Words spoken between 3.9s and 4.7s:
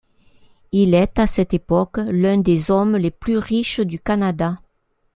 Canada.